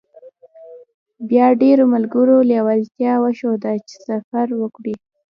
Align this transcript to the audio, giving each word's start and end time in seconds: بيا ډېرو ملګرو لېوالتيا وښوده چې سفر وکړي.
بيا 1.29 1.47
ډېرو 1.61 1.83
ملګرو 1.93 2.37
لېوالتيا 2.49 3.13
وښوده 3.23 3.73
چې 3.87 3.95
سفر 4.07 4.47
وکړي. 4.61 4.95